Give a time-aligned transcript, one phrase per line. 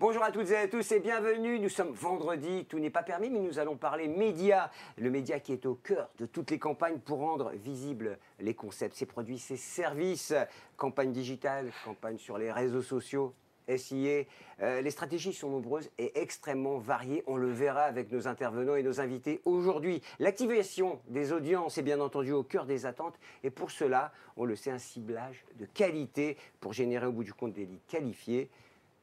[0.00, 1.60] Bonjour à toutes et à tous et bienvenue.
[1.60, 4.70] Nous sommes vendredi, tout n'est pas permis, mais nous allons parler médias.
[4.96, 8.96] Le média qui est au cœur de toutes les campagnes pour rendre visibles les concepts,
[8.96, 10.32] ses produits, ses services.
[10.78, 13.34] Campagne digitale, campagne sur les réseaux sociaux,
[13.68, 14.24] SIA.
[14.62, 17.22] Euh, les stratégies sont nombreuses et extrêmement variées.
[17.26, 20.00] On le verra avec nos intervenants et nos invités aujourd'hui.
[20.18, 23.20] L'activation des audiences est bien entendu au cœur des attentes.
[23.44, 27.34] Et pour cela, on le sait, un ciblage de qualité pour générer au bout du
[27.34, 28.48] compte des leads qualifiés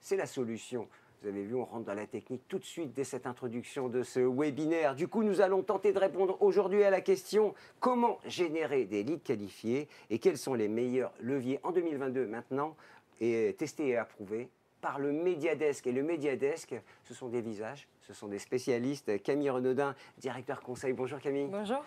[0.08, 0.88] c'est la solution.
[1.22, 4.04] Vous avez vu, on rentre dans la technique tout de suite dès cette introduction de
[4.04, 4.96] ce webinaire.
[4.96, 9.24] Du coup, nous allons tenter de répondre aujourd'hui à la question comment générer des leads
[9.24, 12.78] qualifiés et quels sont les meilleurs leviers en 2022 maintenant
[13.20, 15.88] et testés et approuvés par le Mediadesk.
[15.88, 19.22] Et le Mediadesk, ce sont des visages, ce sont des spécialistes.
[19.24, 20.94] Camille Renaudin, directeur conseil.
[20.94, 21.50] Bonjour Camille.
[21.52, 21.84] Bonjour.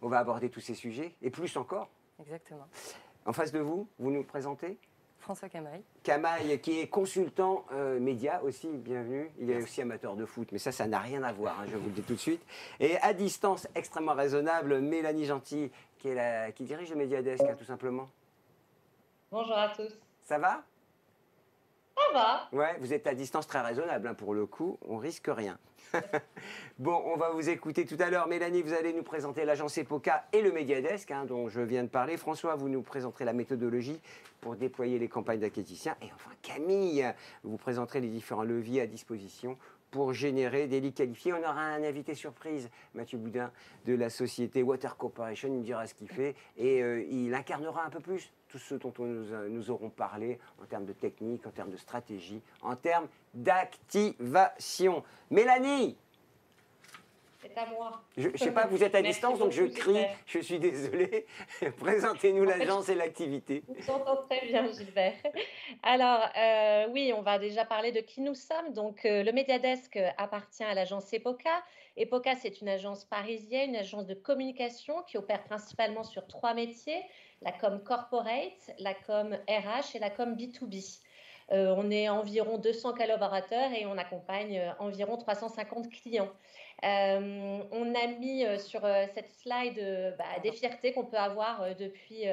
[0.00, 1.88] On va aborder tous ces sujets et plus encore.
[2.18, 2.66] Exactement.
[3.24, 4.78] En face de vous, vous nous présentez
[5.22, 5.84] François Camaille.
[6.02, 9.30] Camaille, qui est consultant euh, média aussi, bienvenue.
[9.38, 11.76] Il est aussi amateur de foot, mais ça, ça n'a rien à voir, hein, je
[11.76, 12.44] vous le dis tout de suite.
[12.80, 17.54] Et à distance, extrêmement raisonnable, Mélanie Gentil, qui, est la, qui dirige le Mediadesk, hein,
[17.56, 18.08] tout simplement.
[19.30, 19.96] Bonjour à tous.
[20.22, 20.64] Ça va?
[21.96, 22.48] Ça va.
[22.52, 25.58] Ouais, vous êtes à distance très raisonnable, hein, pour le coup, on risque rien.
[26.78, 28.26] bon, on va vous écouter tout à l'heure.
[28.26, 31.88] Mélanie, vous allez nous présenter l'agence EPOCA et le Mediadesk, hein, dont je viens de
[31.88, 32.16] parler.
[32.16, 34.00] François, vous nous présenterez la méthodologie
[34.40, 35.92] pour déployer les campagnes d'acquisition.
[36.00, 37.12] Et enfin, Camille,
[37.44, 39.58] vous présenterez les différents leviers à disposition
[39.90, 41.34] pour générer des leads qualifiés.
[41.34, 43.52] On aura un invité surprise, Mathieu Boudin,
[43.84, 45.48] de la société Water Corporation.
[45.48, 48.74] Il nous dira ce qu'il fait et euh, il incarnera un peu plus tout ce
[48.74, 53.08] dont nous, nous aurons parlé en termes de technique, en termes de stratégie, en termes
[53.32, 55.02] d'activation.
[55.30, 55.96] Mélanie
[57.42, 58.00] c'est à moi.
[58.16, 61.26] Je ne sais pas, vous êtes à distance, donc je crie, je suis désolée.
[61.80, 63.64] Présentez-nous l'agence et l'activité.
[63.80, 63.98] Je vous
[64.30, 65.14] très bien, Gilbert.
[65.82, 68.72] Alors, euh, oui, on va déjà parler de qui nous sommes.
[68.72, 71.64] Donc, euh, le Mediadesk appartient à l'agence EPOCA.
[71.96, 77.02] EPOCA, c'est une agence parisienne, une agence de communication qui opère principalement sur trois métiers
[77.42, 81.00] la com corporate, la com RH et la com B2B.
[81.50, 86.30] Euh, on est environ 200 collaborateurs et on accompagne euh, environ 350 clients.
[86.84, 88.80] Euh, on a mis sur
[89.14, 92.24] cette slide bah, des fiertés qu'on peut avoir depuis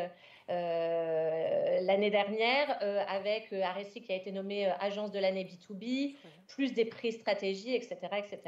[0.47, 6.15] l'année dernière avec RSI qui a été nommé agence de l'année B2B,
[6.47, 7.99] plus des prix stratégie, etc.
[8.17, 8.39] etc.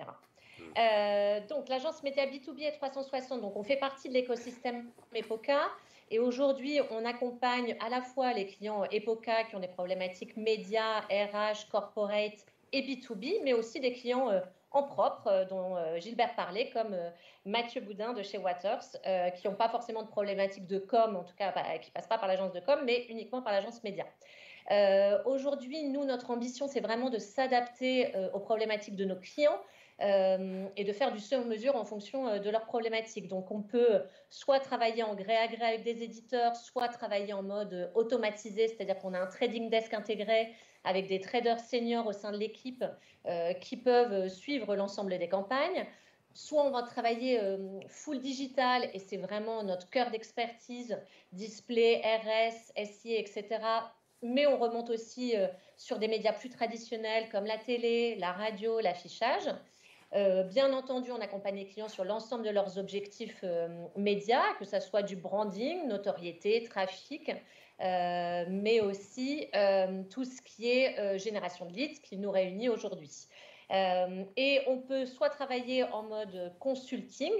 [1.49, 5.69] donc l'agence Média B2B est 360, donc on fait partie de l'écosystème EPOCA.
[6.11, 10.99] Et aujourd'hui, on accompagne à la fois les clients EPOCA qui ont des problématiques médias,
[11.09, 14.41] RH, corporate et B2B, mais aussi des clients euh,
[14.71, 16.97] en propre, euh, dont euh, Gilbert parlait, comme
[17.45, 18.83] Mathieu Boudin de chez Waters,
[19.37, 22.07] qui n'ont pas forcément de problématiques de com, en tout cas bah, qui ne passent
[22.07, 24.05] pas par l'agence de com, mais uniquement par l'agence média.
[25.25, 29.59] Aujourd'hui, nous, notre ambition, c'est vraiment de s'adapter aux problématiques de nos clients
[30.01, 33.27] euh, et de faire du sur-mesure en fonction euh, de leurs problématiques.
[33.27, 37.43] Donc, on peut soit travailler en gré à gré avec des éditeurs, soit travailler en
[37.43, 40.53] mode automatisé, c'est-à-dire qu'on a un trading desk intégré
[40.83, 42.83] avec des traders seniors au sein de l'équipe
[43.27, 45.85] euh, qui peuvent suivre l'ensemble des campagnes.
[46.33, 47.41] Soit on va travailler
[47.89, 50.97] full digital et c'est vraiment notre cœur d'expertise,
[51.33, 53.59] display, RS, SI, etc.
[54.21, 55.35] Mais on remonte aussi
[55.75, 59.49] sur des médias plus traditionnels comme la télé, la radio, l'affichage.
[60.13, 64.65] Euh, bien entendu, on accompagne les clients sur l'ensemble de leurs objectifs euh, médias, que
[64.65, 67.31] ce soit du branding, notoriété, trafic,
[67.79, 69.47] euh, mais aussi
[70.09, 73.27] tout ce qui est génération de leads qui nous réunit aujourd'hui.
[73.71, 77.31] et on peut soit travailler en mode consulting,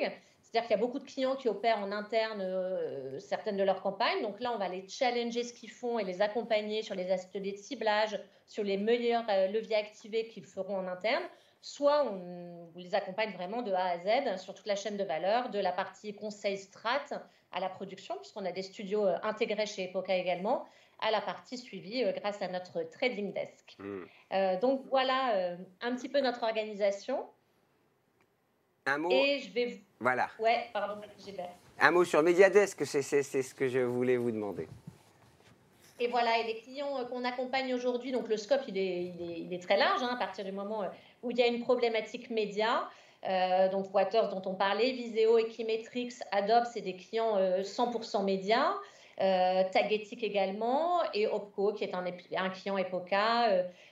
[0.41, 2.43] c'est-à-dire qu'il y a beaucoup de clients qui opèrent en interne
[3.19, 4.21] certaines de leurs campagnes.
[4.23, 7.51] Donc là, on va les challenger ce qu'ils font et les accompagner sur les ateliers
[7.51, 11.23] de ciblage, sur les meilleurs leviers activés qu'ils feront en interne
[11.61, 15.49] soit on, les accompagne vraiment de A à Z sur toute la chaîne de valeur,
[15.49, 17.05] de la partie conseil strat
[17.51, 20.65] à la production, puisqu'on a des studios euh, intégrés chez Epoca également,
[20.99, 23.75] à la partie suivie euh, grâce à notre trading desk.
[23.77, 24.03] Hmm.
[24.33, 27.25] Euh, donc voilà un petit peu notre organisation.
[28.85, 29.11] Un mot.
[29.11, 29.81] Et je vais.
[29.99, 30.29] Voilà.
[30.39, 30.99] Ouais, pardon.
[31.79, 34.67] Un mot sur Mediadesk, c'est ce que je voulais vous demander.
[36.01, 40.01] Et voilà, et les clients qu'on accompagne aujourd'hui, donc le scope, il est, très large,
[40.01, 40.83] hein, à partir du moment
[41.21, 42.89] où il y a une problématique média.
[43.29, 48.73] Euh, donc Waters dont on parlait, Viseo, Equimetrix, Adobe, c'est des clients 100% euh, médias.
[49.21, 53.49] Euh, Tagetic également, et Opco, qui est un, un client Epoca,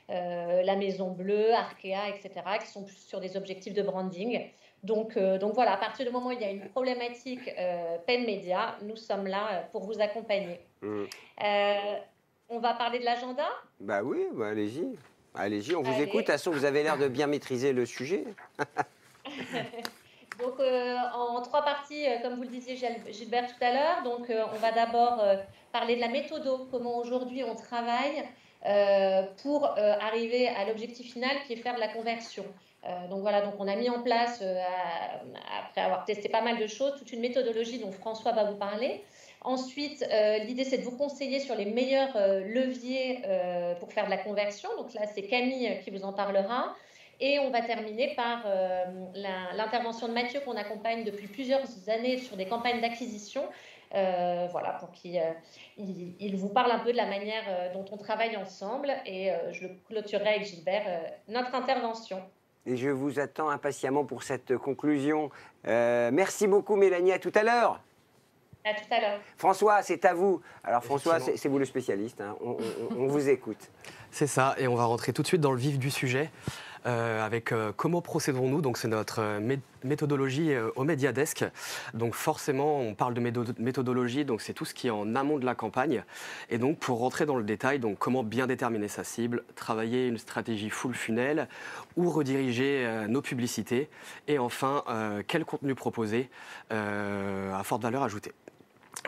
[0.10, 4.50] euh, la Maison Bleue, Arkea, etc., qui sont plus sur des objectifs de branding.
[4.84, 7.50] Donc, donc voilà, à partir du moment où il y a une problématique
[8.08, 10.60] peine média, nous sommes là pour vous accompagner.
[10.82, 11.04] Mmh.
[12.50, 13.46] on va parler de l'agenda?
[13.82, 14.96] Bah oui, bah allez-y.
[15.36, 16.14] Allez-y, on vous écoute.
[16.14, 18.24] De toute façon, vous avez l'air de bien maîtriser le sujet.
[20.40, 22.78] Donc, euh, en trois parties, euh, comme vous le disiez,
[23.12, 24.04] Gilbert, tout à l'heure.
[24.04, 25.22] Donc, euh, on va d'abord
[25.72, 28.24] parler de la méthode, comment aujourd'hui on travaille
[29.42, 32.44] pour arriver à l'objectif final qui est faire de la conversion.
[33.10, 34.42] Donc voilà, donc on a mis en place,
[35.62, 39.04] après avoir testé pas mal de choses, toute une méthodologie dont François va vous parler.
[39.42, 40.06] Ensuite,
[40.46, 43.22] l'idée c'est de vous conseiller sur les meilleurs leviers
[43.80, 44.70] pour faire de la conversion.
[44.78, 46.74] Donc là, c'est Camille qui vous en parlera.
[47.22, 48.86] Et on va terminer par euh,
[49.54, 53.44] l'intervention de Mathieu qu'on accompagne depuis plusieurs années sur des campagnes d'acquisition.
[53.96, 55.34] Euh, voilà, pour qu'il euh,
[55.78, 58.94] il, vous parle un peu de la manière dont on travaille ensemble.
[59.06, 62.22] Et je clôturerai avec Gilbert notre intervention.
[62.66, 65.32] Et je vous attends impatiemment pour cette conclusion.
[65.66, 67.82] merci beaucoup Mélanie, à tout à l'heure.
[68.66, 69.20] À tout à l'heure.
[69.38, 70.42] François, c'est à vous.
[70.64, 72.36] Alors François, c'est vous le spécialiste, hein.
[72.42, 73.72] on vous écoute.
[74.12, 76.30] C'est ça, et on va rentrer tout de suite dans le vif du sujet.
[76.86, 78.62] Euh, avec euh, comment procéderons-nous?
[78.62, 81.46] Donc c'est notre euh, méthodologie au Mediadesk.
[81.94, 83.22] Donc forcément, on parle de
[83.60, 86.04] méthodologie, donc c'est tout ce qui est en amont de la campagne.
[86.50, 90.18] Et donc pour rentrer dans le détail, donc comment bien déterminer sa cible, travailler une
[90.18, 91.48] stratégie full funnel
[91.96, 93.90] ou rediriger nos publicités.
[94.28, 94.84] Et enfin,
[95.28, 96.30] quel contenu proposer
[96.70, 98.34] à forte valeur ajoutée.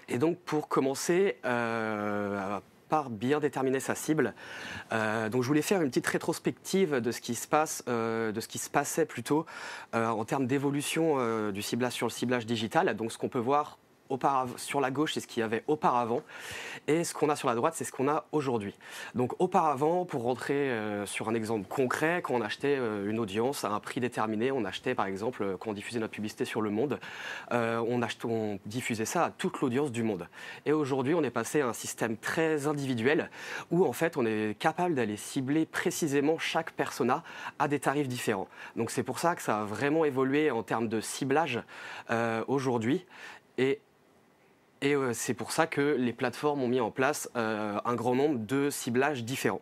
[0.07, 1.37] Et donc pour commencer,
[3.09, 4.33] bien déterminer sa cible.
[4.91, 8.39] Euh, donc je voulais faire une petite rétrospective de ce qui se passe, euh, de
[8.39, 9.45] ce qui se passait plutôt
[9.95, 10.71] euh, en termes d'évolution
[11.51, 12.95] du ciblage sur le ciblage digital.
[12.95, 13.77] Donc ce qu'on peut voir
[14.57, 16.21] sur la gauche, c'est ce qu'il y avait auparavant.
[16.87, 18.75] Et ce qu'on a sur la droite, c'est ce qu'on a aujourd'hui.
[19.15, 23.63] Donc auparavant, pour rentrer euh, sur un exemple concret, quand on achetait euh, une audience
[23.63, 26.61] à un prix déterminé, on achetait par exemple, euh, quand on diffusait notre publicité sur
[26.61, 26.99] le monde,
[27.51, 30.27] on, achetait, on diffusait ça à toute l'audience du monde.
[30.65, 33.29] Et aujourd'hui, on est passé à un système très individuel
[33.69, 37.23] où en fait, on est capable d'aller cibler précisément chaque persona
[37.59, 38.47] à des tarifs différents.
[38.75, 41.59] Donc c'est pour ça que ça a vraiment évolué en termes de ciblage
[42.47, 43.05] aujourd'hui.
[43.57, 43.79] Et
[44.81, 48.15] et euh, c'est pour ça que les plateformes ont mis en place euh, un grand
[48.15, 49.61] nombre de ciblages différents.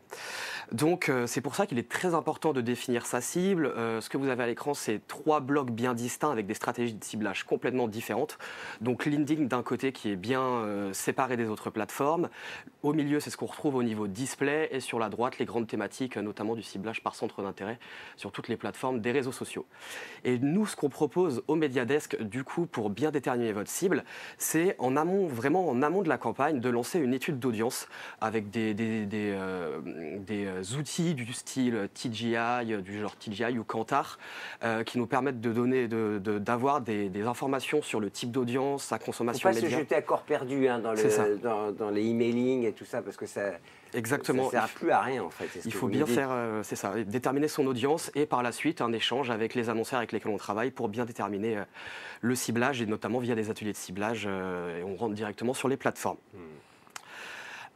[0.71, 3.73] Donc euh, c'est pour ça qu'il est très important de définir sa cible.
[3.75, 7.03] ce que vous avez à l'écran, c'est trois blocs bien distincts avec des stratégies de
[7.03, 8.37] ciblage complètement différentes.
[8.81, 12.29] Donc LinkedIn d'un côté qui est bien séparé des autres plateformes.
[12.83, 14.69] Au milieu, c'est ce qu'on retrouve au niveau display.
[14.71, 17.79] Et sur la droite, les grandes thématiques, notamment du ciblage par centre d'intérêt
[18.15, 19.65] sur toutes les plateformes des réseaux sociaux.
[20.23, 24.03] Et nous, ce qu'on propose au Mediadesk, du coup, pour bien déterminer votre cible,
[24.37, 27.87] c'est en amont vraiment en amont de la campagne, de lancer une étude d'audience
[28.21, 29.79] avec des, euh,
[30.29, 34.19] euh, outils du style TGI, du genre TGI ou Kantar,
[34.63, 38.99] euh, qui nous permettent de donner, d'avoir de, des, informations sur le type d'audience, sa
[38.99, 39.49] consommation.
[39.49, 42.73] Faut pas se jeter à corps perdu hein, dans, le, dans, dans, les emailing et
[42.73, 43.51] tout ça, parce que ça.
[43.93, 44.45] Exactement.
[44.45, 45.61] Ça sert plus à rien en fait.
[45.65, 46.29] Il faut bien faire,
[46.61, 50.11] c'est ça, déterminer son audience et par la suite un échange avec les annonceurs avec
[50.11, 51.57] lesquels on travaille pour bien déterminer
[52.21, 54.27] le ciblage et notamment via des ateliers de ciblage.
[54.27, 56.19] et on rentre directement sur les plateformes.
[56.35, 56.37] Hmm.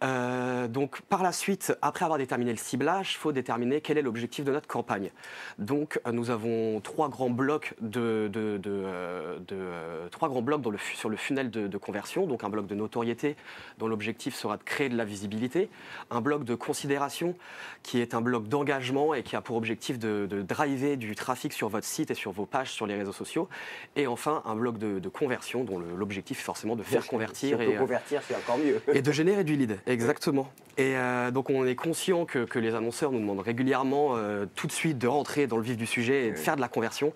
[0.04, 4.02] Euh, donc par la suite, après avoir déterminé le ciblage, il faut déterminer quel est
[4.02, 5.12] l'objectif de notre campagne.
[5.60, 10.78] Donc euh, nous avons trois grands blocs, de, de, euh, trois grands blocs dans le,
[10.96, 12.28] sur le funnel de, conversion.
[12.28, 13.36] Donc un bloc de notoriété
[13.78, 15.70] dont l'objectif sera de créer de la visibilité,
[16.12, 17.36] un bloc de considération
[17.82, 21.70] qui est un bloc d'engagement et qui a pour objectif de, driver du trafic sur
[21.70, 23.48] votre site et sur vos pages sur les réseaux sociaux,
[23.96, 28.22] et enfin un bloc de, conversion dont l'objectif est forcément de faire convertir et convertir,
[28.28, 28.82] c'est encore mieux.
[28.94, 29.80] et de générer du lead.
[29.94, 30.50] Exactement.
[30.78, 34.72] Et euh, donc on est conscient que, les annonceurs nous demandent régulièrement euh, tout de
[34.72, 37.14] suite de rentrer dans le vif du sujet et de faire de la conversion.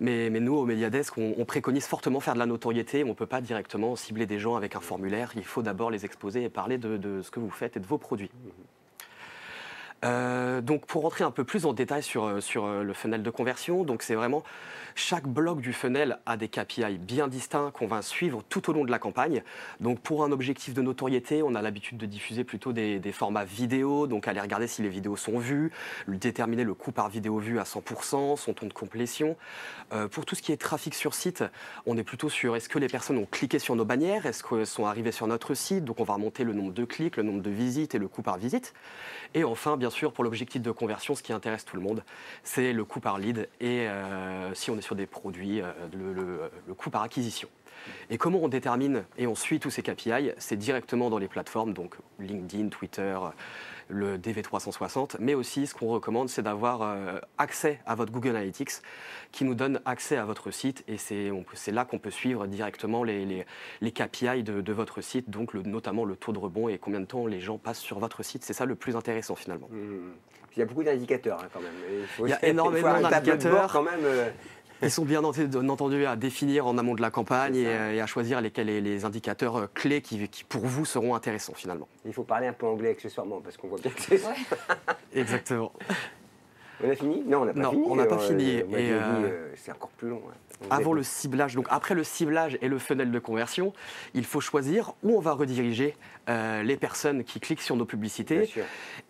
[0.00, 3.04] Mais, nous, au Mediadesk, on, on, préconise fortement faire de la notoriété.
[3.04, 5.32] On ne peut pas directement cibler des gens avec un formulaire.
[5.36, 7.98] Il faut d'abord les exposer et parler de, ce que vous faites et de vos
[7.98, 8.30] produits.
[10.04, 13.84] Euh, donc pour rentrer un peu plus en détail sur, sur le funnel de conversion,
[13.84, 14.42] donc c'est vraiment
[14.96, 18.84] chaque bloc du funnel a des KPI bien distincts qu'on va suivre tout au long
[18.84, 19.42] de la campagne.
[19.78, 24.06] Donc pour un objectif de notoriété, on a l'habitude de diffuser plutôt des, formats vidéo,
[24.06, 25.70] donc aller regarder si les vidéos sont vues,
[26.08, 29.36] déterminer le coût par vidéo vue à 100%, son ton de complétion.
[29.92, 31.44] Euh, pour tout ce qui est trafic sur site,
[31.84, 34.66] on est plutôt sur est-ce que les personnes ont cliqué sur nos bannières, est-ce qu'elles
[34.66, 37.42] sont arrivées sur notre site, donc on va remonter le nombre de clics, le nombre
[37.42, 38.72] de visites et le coût par visite.
[39.34, 42.02] Et enfin, bien sûr, pour l'objectif de conversion, ce qui intéresse tout le monde,
[42.42, 45.72] c'est le coût par lead et euh, si on est sur des produits, euh,
[46.66, 47.48] le, coût par acquisition.
[48.10, 51.72] Et comment on détermine et on suit tous ces KPI C'est directement dans les plateformes,
[51.72, 53.16] donc LinkedIn, Twitter,
[53.88, 58.72] le DV360, mais aussi ce qu'on recommande, c'est d'avoir euh, accès à votre Google Analytics
[59.32, 63.44] qui nous donne accès à votre site et c'est là qu'on peut suivre directement les,
[63.80, 67.26] les, KPI de, votre site, donc notamment le taux de rebond et combien de temps
[67.26, 68.44] les gens passent sur votre site.
[68.44, 69.68] C'est ça le plus intéressant finalement.
[69.70, 70.12] Mmh.
[70.56, 71.74] Il y a beaucoup d'indicateurs hein, quand même.
[72.20, 73.70] Il, y a énormément d'indicateurs.
[73.70, 74.00] quand même.
[74.82, 78.40] Euh, ils sont bien entendu à définir en amont de la campagne et, à choisir
[78.40, 81.88] lesquels les, indicateurs euh, clés qui, pour vous seront intéressants finalement.
[82.04, 84.20] Il faut parler un peu anglais accessoirement parce qu'on voit bien que c'est.
[85.14, 85.72] Exactement.
[86.84, 87.22] On a fini?
[87.26, 87.84] Non, on n'a pas fini.
[87.88, 88.62] On n'a pas fini.
[88.74, 90.20] Euh, c'est encore plus long.
[90.70, 93.72] Avant le ciblage, donc après le ciblage et le funnel de conversion,
[94.14, 95.96] il faut choisir où on va rediriger
[96.28, 98.50] euh, les personnes qui cliquent sur nos publicités.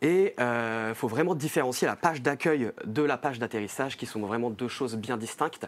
[0.03, 4.21] Et il euh, faut vraiment différencier la page d'accueil de la page d'atterrissage, qui sont
[4.21, 5.67] vraiment deux choses bien distinctes.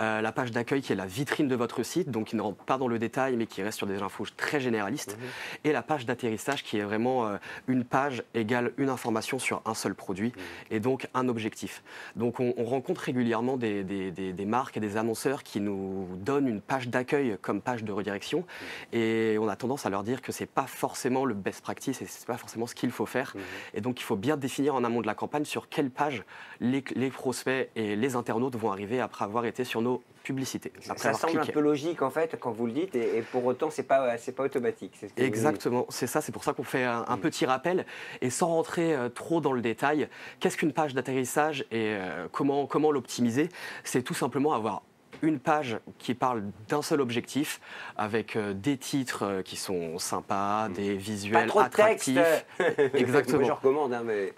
[0.00, 2.64] Euh, la page d'accueil qui est la vitrine de votre site, donc qui ne rentre
[2.64, 5.16] pas dans le détail, mais qui reste sur des infos très généralistes.
[5.16, 5.26] Mhm.
[5.70, 7.38] Et la page d'atterrissage qui est vraiment
[7.68, 10.42] une page égale une information sur un seul produit, mhm.
[10.72, 11.84] et donc un objectif.
[12.16, 16.88] Donc on, rencontre régulièrement des, des, marques et des annonceurs qui nous donnent une page
[16.88, 18.98] d'accueil comme page de redirection, mhm.
[18.98, 22.00] et on a tendance à leur dire que c'est pas forcément forcément le best practice
[22.00, 23.34] et ce n'est pas forcément ce qu'il faut faire.
[23.34, 23.42] Mhm.
[23.74, 26.22] Et donc il faut bien définir en amont de la campagne sur quelle page
[26.60, 26.80] les,
[27.10, 30.72] prospects et les internautes vont arriver après avoir été sur nos publicités.
[30.80, 33.82] ça semble un peu logique en fait quand vous le dites et, pour autant c'est
[33.82, 34.94] pas c'est pas automatique.
[35.18, 37.20] Exactement, c'est ça, c'est pour ça qu'on fait un, mm.
[37.20, 37.84] petit rappel
[38.22, 40.08] et sans rentrer euh, trop dans le détail.
[40.40, 43.50] Qu'est-ce qu'une page d'atterrissage et euh, comment comment l'optimiser?
[43.84, 44.82] C'est tout simplement avoir
[45.22, 47.60] une page qui parle d'un seul objectif,
[47.96, 50.72] avec euh, des titres euh, qui sont sympas, hmm.
[50.72, 52.46] des visuels attractifs.
[52.94, 53.44] exactement.
[53.44, 54.32] Je recommande, hein, mais.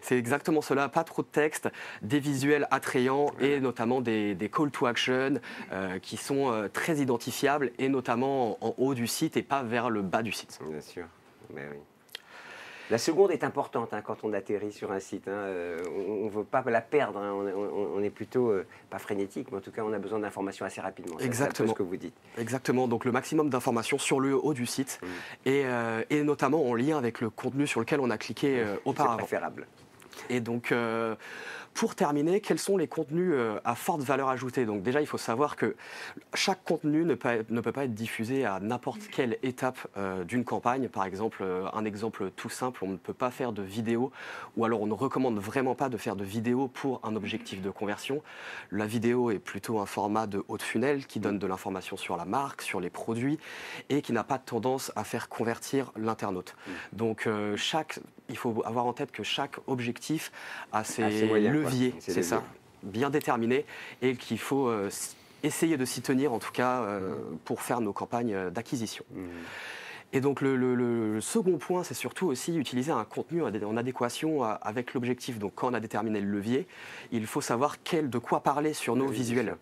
[0.00, 1.70] C'est exactement cela, pas trop de texte,
[2.02, 5.40] des visuels attrayants et notamment des, call to action
[5.72, 10.02] euh, qui sont très identifiables et notamment en, haut du site et pas vers le
[10.02, 10.58] bas du site.
[10.68, 11.06] Bien sûr,
[11.54, 11.78] mais oui.
[12.90, 15.28] La seconde est importante hein, quand on atterrit sur un site.
[15.28, 15.32] Hein.
[15.32, 17.18] Euh, on ne veut pas la perdre.
[17.18, 17.32] Hein.
[17.32, 20.80] On, est plutôt, euh, pas frénétique, mais en tout cas, on a besoin d'informations assez
[20.80, 21.18] rapidement.
[21.18, 21.70] Exactement.
[21.70, 22.14] ce que vous dites.
[22.36, 22.86] Exactement.
[22.86, 25.06] Donc, le maximum d'informations sur le haut du site mmh.
[25.46, 29.14] euh, et, notamment en lien avec le contenu sur lequel on a cliqué auparavant.
[29.14, 29.66] C'est préférable.
[30.30, 30.72] Et donc,
[31.74, 34.64] pour terminer, quels sont les contenus euh, à forte valeur ajoutée?
[34.64, 35.74] Donc déjà, il faut savoir que
[36.32, 40.44] chaque contenu ne peut, ne peut pas être diffusé à n'importe quelle étape euh, d'une
[40.44, 40.88] campagne.
[40.88, 44.12] Par exemple, euh, un exemple tout simple, on ne peut pas faire de vidéo,
[44.56, 47.70] ou alors on ne recommande vraiment pas de faire de vidéo pour un objectif de
[47.70, 48.22] conversion.
[48.70, 52.16] La vidéo est plutôt un format de haut de funnel qui donne de l'information sur
[52.16, 53.38] la marque, sur les produits,
[53.88, 56.54] et qui n'a pas tendance à faire convertir l'internaute.
[56.54, 56.70] Mmh.
[56.92, 60.32] Donc chaque, il faut avoir en tête que chaque objectif
[60.72, 62.42] a ses, levier, c'est ça,
[62.82, 63.64] bien déterminé,
[64.02, 64.90] et qu'il faut euh,
[65.42, 67.14] essayer de s'y tenir, en tout cas, euh,
[67.44, 69.04] pour faire nos campagnes d'acquisition.
[69.12, 69.22] Mmh.
[70.14, 75.40] Et donc le, second point, c'est surtout aussi utiliser un contenu en adéquation avec l'objectif.
[75.40, 76.68] Donc quand on a déterminé le levier,
[77.10, 79.56] il faut savoir quel, de quoi parler sur nos visuels.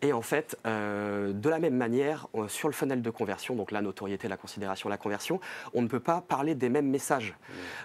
[0.00, 3.82] Et en fait, euh, de la même manière, sur le funnel de conversion, donc la
[3.82, 5.38] notoriété, la considération, la conversion,
[5.74, 7.34] on ne peut pas parler des mêmes messages.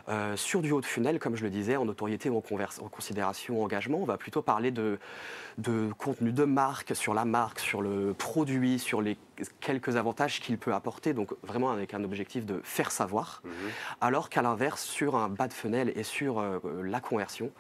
[0.07, 2.87] Euh, sur du haut de funnel, comme je le disais, en notoriété ou en, en
[2.87, 4.99] considération, engagement, on va plutôt parler de,
[5.57, 9.17] de contenu de marque, sur la marque, sur le produit, sur les
[9.59, 13.51] quelques avantages qu'il peut apporter, donc vraiment avec un objectif de faire savoir, mhm.
[14.01, 17.51] alors qu'à l'inverse, sur un bas de funnel et sur euh, la conversion,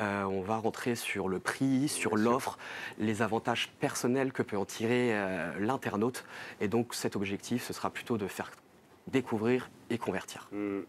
[0.00, 2.58] euh, on va rentrer sur le prix, sur l'offre,
[2.98, 6.24] les avantages personnels que peut en tirer euh, l'internaute,
[6.60, 8.50] et donc cet objectif, ce sera plutôt de faire
[9.08, 10.48] découvrir et convertir.
[10.52, 10.84] Mhm.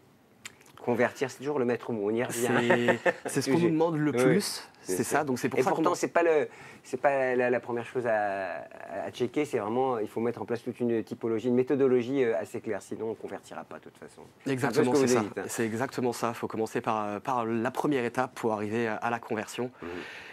[0.86, 2.96] Convertir, c'est toujours le maître mot, on y revient.
[3.26, 5.24] C'est ce qu'on nous demande le plus, c'est ça.
[5.24, 6.46] Donc c'est pour et ça pourtant, c'est pas le,
[6.84, 8.64] c'est pas la, première chose à,
[9.10, 9.44] checker.
[9.44, 12.80] C'est vraiment, il faut mettre en place toute une typologie, une méthodologie euh, assez claire.
[12.82, 14.22] Sinon, on convertira pas de toute façon.
[14.46, 15.24] Exactement, c'est ça.
[15.48, 16.28] C'est exactement ça.
[16.28, 19.72] Il faut commencer par, par la première étape pour arriver à la conversion.
[19.82, 19.86] Mmh.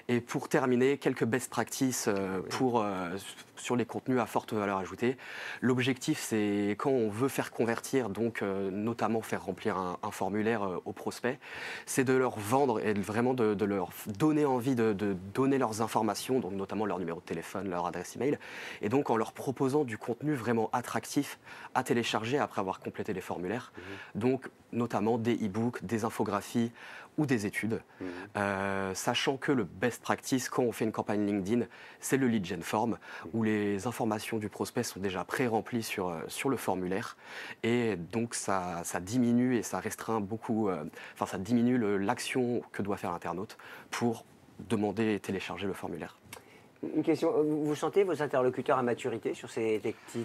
[0.09, 3.15] Et pour terminer, quelques best practices euh, pour, euh,
[3.55, 5.15] sur les contenus à forte valeur ajoutée.
[5.61, 10.91] L'objectif, c'est quand on veut faire convertir, donc euh, notamment faire remplir un, formulaire aux
[10.91, 11.39] prospects,
[11.85, 14.93] c'est de leur vendre et vraiment de, leur donner envie de,
[15.33, 18.37] donner leurs informations, donc notamment leur numéro de téléphone, leur adresse email,
[18.81, 21.39] et donc en leur proposant du contenu vraiment attractif
[21.73, 23.71] à télécharger après avoir complété les formulaires.
[23.75, 24.19] Mmh.
[24.19, 26.71] Donc notamment des e-books, des infographies,
[27.17, 28.05] ou des études, mmh.
[28.37, 31.65] euh, sachant que le best practice quand on fait une campagne LinkedIn,
[31.99, 32.97] c'est le lead gen form,
[33.33, 37.17] où les informations du prospect sont déjà pré-remplies sur, euh, sur le formulaire,
[37.63, 42.81] et donc ça, ça diminue et ça restreint beaucoup, euh, enfin ça diminue l'action que
[42.81, 43.57] doit faire l'internaute
[43.91, 44.25] pour
[44.59, 46.17] demander et télécharger le formulaire.
[46.95, 49.81] Une question, vous sentez vos interlocuteurs à maturité sur ces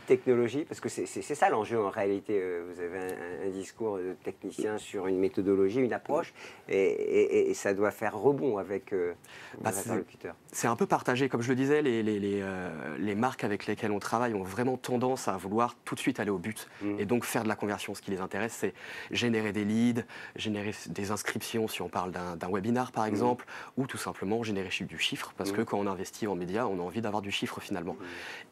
[0.07, 0.65] technologies?
[0.65, 2.41] Parce que c'est ça l'enjeu en réalité.
[2.41, 6.35] Euh, vous avez un, discours de technicien sur une méthodologie, une approche,
[6.69, 9.15] et, ça doit faire rebond avec euh,
[9.61, 10.35] bah, vos interlocuteurs.
[10.53, 11.29] C'est un peu partagé.
[11.29, 14.77] Comme je le disais, les, les, euh, les, marques avec lesquelles on travaille ont vraiment
[14.77, 17.01] tendance à vouloir tout de suite aller au but mmh.
[17.01, 17.95] et donc faire de la conversion.
[17.95, 18.75] Ce qui les intéresse, c'est
[19.11, 20.05] générer des leads,
[20.37, 23.09] générer des inscriptions si on parle d'un webinar par mmh.
[23.09, 23.47] exemple,
[23.77, 25.57] ou tout simplement générer du chiffre, parce mmh.
[25.57, 27.97] que quand on investit en médias, on a envie d'avoir du chiffre finalement.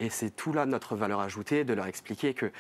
[0.00, 2.50] Et c'est tout là notre valeur ajoutée, de leur expliquer que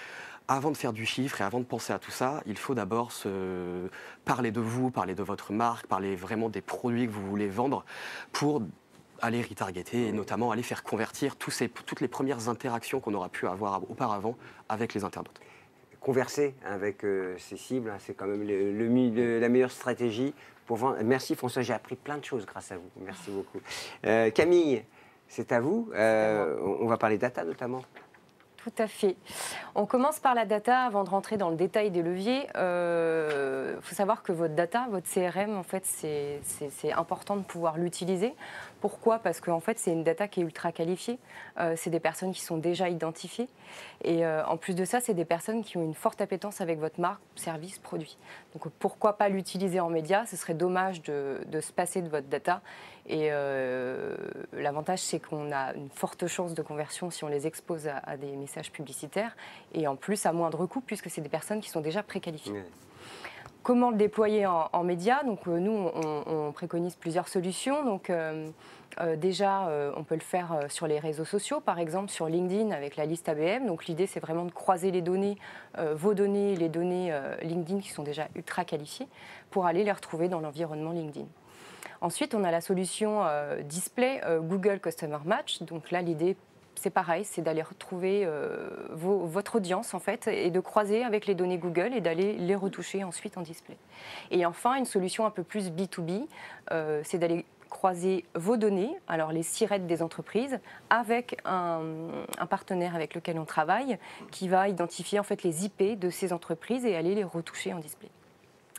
[0.48, 3.10] avant de faire du chiffre et avant de penser à tout ça, il faut d'abord
[3.10, 3.88] se
[4.24, 7.84] parler de vous, parler de votre marque, parler vraiment des produits que vous voulez vendre
[8.32, 8.62] pour
[9.20, 13.28] aller retargeter et notamment aller faire convertir tous ces, toutes les premières interactions qu'on aura
[13.28, 14.36] pu avoir auparavant
[14.68, 15.40] avec les internautes.
[16.00, 20.34] Converser avec euh, ces cibles, hein, c'est quand même le, la meilleure stratégie
[20.66, 20.98] pour vendre.
[21.02, 22.90] Merci François, j'ai appris plein de choses grâce à vous.
[23.00, 23.58] Merci beaucoup.
[24.04, 24.84] Euh, Camille,
[25.28, 25.90] c'est à vous.
[25.94, 27.82] Euh, on va parler data notamment.
[28.66, 29.14] Tout à fait.
[29.76, 32.46] On commence par la data avant de rentrer dans le détail des leviers.
[32.46, 37.78] Il euh, faut savoir que votre data, votre CRM, en fait, c'est important de pouvoir
[37.78, 38.34] l'utiliser.
[38.80, 39.18] Pourquoi?
[39.18, 41.18] Parce qu'en fait, c'est une data qui est ultra qualifiée.
[41.58, 43.48] Euh, c'est des personnes qui sont déjà identifiées.
[44.04, 46.78] Et euh, en plus de ça, c'est des personnes qui ont une forte appétence avec
[46.78, 48.18] votre marque, service, produit.
[48.52, 50.26] Donc pourquoi pas l'utiliser en média?
[50.26, 52.60] Ce serait dommage de, se passer de votre data.
[53.06, 54.16] Et euh,
[54.52, 58.36] l'avantage, c'est qu'on a une forte chance de conversion si on les expose à, des
[58.36, 59.36] messages publicitaires.
[59.72, 62.62] Et en plus, à moindre coût, puisque c'est des personnes qui sont déjà préqualifiées.
[63.66, 67.84] Comment le déployer en, médias Donc euh, nous, on, préconise plusieurs solutions.
[67.84, 68.48] Donc euh,
[69.00, 72.96] euh, déjà, on peut le faire sur les réseaux sociaux, par exemple sur LinkedIn avec
[72.96, 73.66] la liste ABM.
[73.66, 75.36] Donc l'idée, c'est vraiment de croiser les données,
[75.94, 79.08] vos données, les données LinkedIn qui sont déjà ultra qualifiées,
[79.50, 81.26] pour aller les retrouver dans l'environnement LinkedIn.
[82.00, 83.24] Ensuite, on a la solution
[83.64, 85.62] display Google Customer Match.
[85.62, 86.36] Donc là, l'idée
[86.78, 91.34] c'est pareil, c'est d'aller retrouver euh, votre audience en fait et de croiser avec les
[91.34, 93.76] données Google et d'aller les retoucher ensuite en display.
[94.30, 96.26] Et enfin, une solution un peu plus B2B,
[96.72, 100.58] euh, c'est d'aller croiser vos données, alors les sirettes des entreprises,
[100.90, 101.80] avec un,
[102.48, 103.98] partenaire avec lequel on travaille
[104.30, 107.78] qui va identifier en fait les IP de ces entreprises et aller les retoucher en
[107.78, 108.08] display.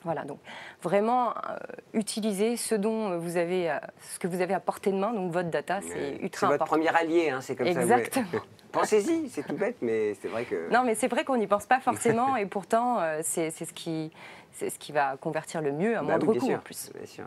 [0.04, 0.40] Voilà, donc
[0.84, 1.58] vraiment euh,
[1.94, 3.78] utiliser ce dont vous avez, euh,
[4.14, 6.48] ce que vous avez à portée de main, donc votre data, c'est ultra important.
[6.48, 7.82] C'est votre premier allié, hein, c'est comme ça.
[7.82, 8.26] Exactement.
[8.72, 10.72] Pensez-y, c'est tout bête, mais c'est vrai que.
[10.72, 14.12] Non, mais c'est vrai qu'on n'y pense pas forcément, et pourtant, euh, c'est ce qui,
[14.52, 16.92] c'est ce qui va convertir le mieux à bah moindre coût en plus.
[16.96, 17.26] Bien sûr.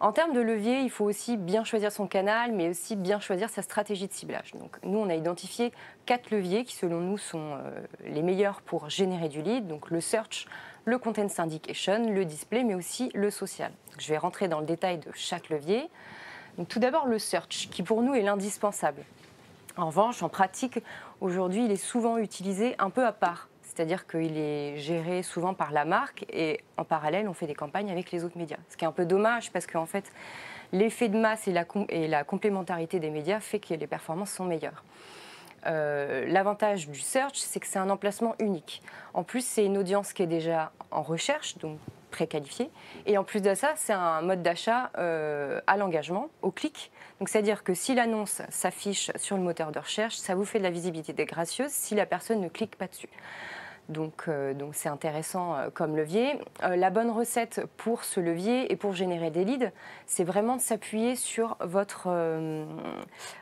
[0.00, 3.50] En termes de levier, il faut aussi bien choisir son canal, mais aussi bien choisir
[3.50, 4.54] sa stratégie de ciblage.
[4.82, 5.72] Nous, on a identifié
[6.06, 7.58] quatre leviers qui, selon nous, sont
[8.06, 9.66] les meilleurs pour générer du lead.
[9.66, 10.46] Donc, le search,
[10.86, 13.72] le content syndication, le display, mais aussi le social.
[13.98, 15.90] je vais rentrer dans le détail de chaque levier.
[16.70, 19.02] tout d'abord le search, qui pour nous est l'indispensable.
[19.76, 20.78] En revanche, en pratique,
[21.20, 23.49] aujourd'hui, il est souvent utilisé un peu à part.
[23.74, 27.90] C'est-à-dire qu'il est géré souvent par la marque et en parallèle, on fait des campagnes
[27.90, 28.56] avec les autres médias.
[28.68, 30.10] Ce qui est un peu dommage parce qu'en fait,
[30.72, 34.82] l'effet de masse et la, complémentarité des médias fait que les performances sont meilleures.
[35.66, 38.82] Euh, l'avantage du search, c'est que c'est un emplacement unique.
[39.14, 41.78] En plus, c'est une audience qui est déjà en recherche, donc
[42.10, 42.70] préqualifiée.
[43.06, 46.90] Et en plus de ça, c'est un mode d'achat euh, à l'engagement, au clic.
[47.24, 50.70] C'est-à-dire que si l'annonce s'affiche sur le moteur de recherche, ça vous fait de la
[50.70, 53.10] visibilité gracieuse si la personne ne clique pas dessus.
[53.90, 56.38] Donc, euh, donc c'est intéressant euh, comme levier.
[56.62, 59.72] Euh, la bonne recette pour ce levier et pour générer des leads,
[60.06, 62.08] c'est vraiment de s'appuyer sur votre,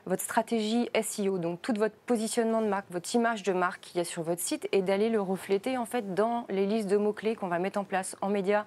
[0.07, 4.01] votre stratégie SEO, donc tout votre positionnement de marque, votre image de marque qu'il y
[4.01, 7.37] a sur votre site et d'aller le refléter en fait dans les listes de mots-clés
[7.37, 8.65] qu'on va mettre en place en médias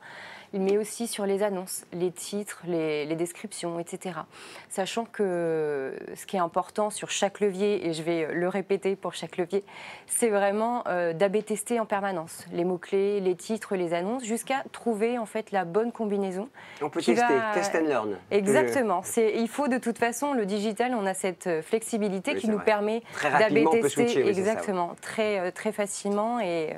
[0.53, 4.19] mais aussi sur les annonces, les titres, les, descriptions, etc.
[4.69, 9.13] Sachant que ce qui est important sur chaque levier, et je vais le répéter pour
[9.13, 9.63] chaque levier,
[10.07, 15.17] c'est vraiment euh, d'AB tester en permanence les mots-clés, les titres, les annonces, jusqu'à trouver
[15.17, 16.49] en fait la bonne combinaison.
[16.81, 18.17] On peut tester, test and learn.
[18.31, 19.01] Exactement.
[19.03, 22.59] C'est, il faut de toute façon, le digital, on a cette euh, flexibilité qui nous
[22.59, 26.75] permet d'AB tester exactement, très, euh, très facilement et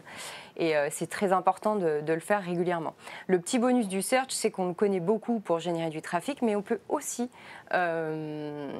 [0.57, 2.93] et euh, c'est très important de, le faire régulièrement.
[3.27, 6.55] Le petit bonus du search, c'est qu'on le connaît beaucoup pour générer du trafic, mais
[6.55, 7.29] on peut aussi
[7.73, 8.71] euh,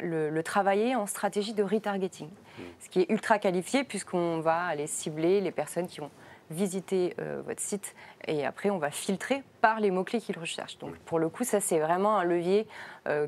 [0.00, 2.62] le, travailler en stratégie de retargeting, mmh.
[2.80, 6.10] ce qui est ultra qualifié puisqu'on va aller cibler les personnes qui ont
[6.50, 7.94] visité euh, votre site
[8.28, 10.78] et après on va filtrer par les mots-clés qu'ils recherchent.
[10.78, 12.66] Donc pour le coup, ça c'est vraiment un levier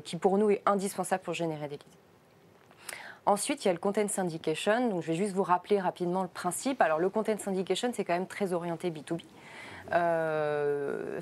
[0.03, 2.06] qui pour nous est indispensable pour générer des leads.
[3.27, 4.87] Ensuite, il y a le content syndication.
[4.87, 6.81] Donc, je vais juste vous rappeler rapidement le principe.
[6.81, 9.21] Alors, le content syndication, c'est quand même très orienté B2B.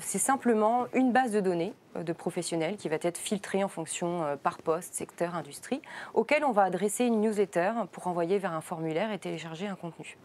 [0.00, 4.58] c'est simplement une base de données de professionnels qui va être filtrée en fonction par
[4.58, 5.82] poste, secteur, industrie,
[6.14, 10.16] auquel on va adresser une newsletter pour envoyer vers un formulaire et télécharger un contenu.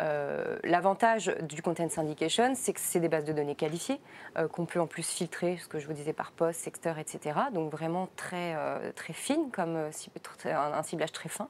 [0.00, 4.00] Euh, l'avantage du content syndication, c'est que c'est des bases de données qualifiées
[4.36, 7.38] euh, qu'on peut en plus filtrer, ce que je vous disais par poste, secteur, etc.
[7.52, 11.48] Donc vraiment très, euh, très fine, comme un ciblage très fin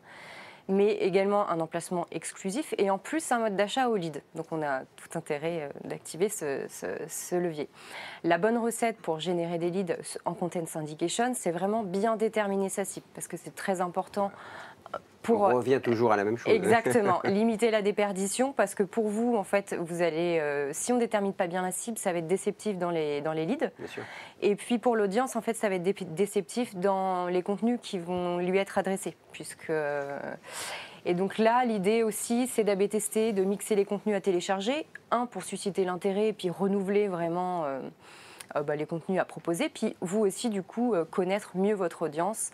[0.67, 4.23] mais également un emplacement exclusif et en plus un mode d'achat au lead.
[4.35, 7.69] Donc on a tout intérêt d'activer ce, levier.
[8.23, 12.87] La bonne recette pour générer des leads en content syndication, c'est vraiment bien déterminer sa
[12.87, 14.33] cible parce que c'est très important
[15.33, 16.53] on revient toujours à la même chose.
[16.53, 20.99] Exactement, limiter la déperdition parce que pour vous, en fait, vous allez, euh, si on
[20.99, 23.71] détermine pas bien la cible, ça va être déceptif dans les, dans les leads.
[23.79, 24.03] Bien sûr.
[24.43, 28.39] Et puis pour l'audience, en fait, ça va être déceptif dans les contenus qui vont
[28.39, 29.71] lui être adressés, puisque.
[29.71, 30.19] Euh,
[31.07, 34.87] et donc là, l'idée aussi, c'est d'AB tester, de mixer les contenus à télécharger.
[35.11, 39.69] Un, pour susciter l'intérêt et puis renouveler vraiment euh, bah, les contenus à proposer.
[39.69, 42.53] Puis vous aussi, du coup, connaître mieux votre audience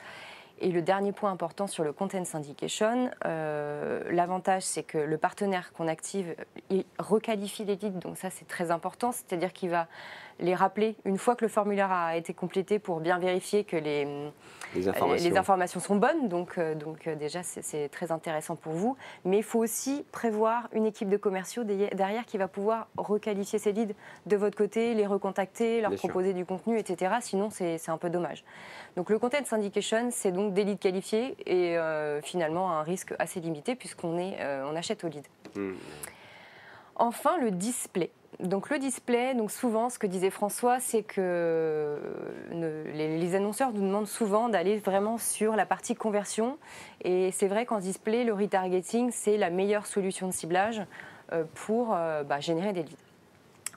[0.61, 5.73] et le dernier point important sur le content syndication, euh, l'avantage c'est que le partenaire
[5.73, 6.35] qu'on active,
[6.71, 9.89] il requalifie les donc ça c'est très important, c'est-à-dire qu'il va
[10.41, 14.07] les rappeler une fois que le formulaire a été complété pour bien vérifier que les,
[14.75, 15.81] les, informations.
[15.81, 16.29] sont bonnes.
[16.29, 18.97] Donc, euh, donc euh, déjà, c'est très intéressant pour vous.
[19.25, 23.73] Mais il faut aussi prévoir une équipe de commerciaux derrière qui va pouvoir requalifier ces
[23.73, 23.95] leads
[24.27, 27.15] de votre côté, les recontacter, leur proposer du contenu, etc.
[27.21, 28.45] Sinon, c'est un peu dommage.
[28.97, 33.41] Donc le content syndication, c'est donc des leads qualifiés et euh, finalement un risque assez
[33.41, 35.27] limité puisqu'on on achète au lead.
[35.55, 35.73] Mmh.
[37.01, 38.11] Enfin, le display.
[38.41, 41.99] Donc le display, donc souvent, ce que disait François, c'est que
[42.53, 46.59] les, annonceurs nous demandent souvent d'aller vraiment sur la partie conversion.
[47.03, 50.83] Et c'est vrai qu'en display, le retargeting, c'est la meilleure solution de ciblage
[51.33, 52.97] euh, pour euh, bah, générer des leads.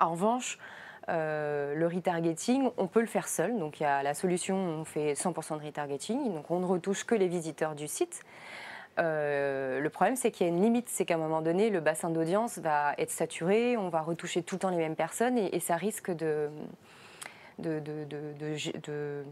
[0.02, 0.60] En revanche,
[1.08, 3.58] euh, le retargeting, on peut le faire seul.
[3.58, 7.06] Donc il y a la solution, on fait 100% de retargeting, donc on ne retouche
[7.06, 8.22] que les visiteurs du site.
[9.00, 11.80] Euh, le problème, c'est qu'il y a une limite, c'est qu'à un moment donné, le
[11.80, 15.60] bassin d'audience va être saturé, on va retoucher tout le temps les mêmes personnes et,
[15.60, 16.50] ça risque de,
[17.58, 19.24] de, de, de,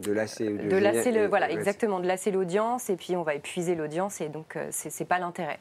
[0.00, 3.74] de lasser, de lasser le, voilà, exactement, de lasser l'audience et puis on va épuiser
[3.74, 5.60] l'audience et donc euh, c'est n'est pas l'intérêt.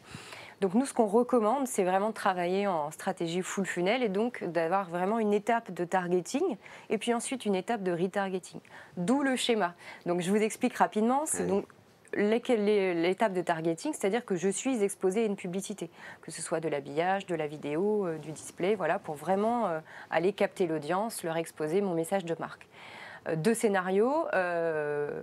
[0.62, 4.44] Donc nous, ce qu'on recommande, c'est vraiment de travailler en stratégie full funnel et donc
[4.44, 6.58] d'avoir vraiment une étape de targeting
[6.90, 8.60] et puis ensuite une étape de retargeting.
[8.96, 9.74] D'où le schéma.
[10.06, 11.24] Donc je vous explique rapidement.
[11.26, 11.66] C'est donc
[12.14, 15.90] l'étape de targeting, c'est-à-dire que je suis exposée à une publicité,
[16.22, 19.80] que ce soit de l'habillage, de la vidéo, euh, du display, voilà, pour vraiment euh,
[20.10, 22.68] aller capter l'audience, leur exposer mon message de marque.
[23.28, 25.22] Euh, deux scénarios euh,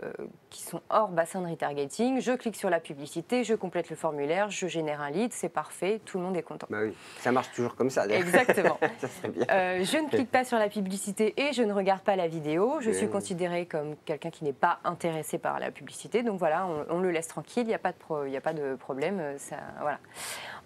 [0.51, 2.21] qui sont hors bassin de retargeting.
[2.21, 6.01] Je clique sur la publicité, je complète le formulaire, je génère un lead, c'est parfait,
[6.05, 6.69] tout le monde est content.
[6.71, 8.07] Bah oui, ça marche toujours comme ça.
[8.07, 8.79] Exactement.
[8.99, 9.47] ça serait bien.
[9.51, 12.79] Euh, je ne clique pas sur la publicité et je ne regarde pas la vidéo.
[12.81, 16.23] Je suis considérée comme quelqu'un qui n'est pas intéressé par la publicité.
[16.23, 19.21] Donc voilà, on, le laisse tranquille, il n'y a, pas de a pas de problème.
[19.39, 19.99] Ça, voilà.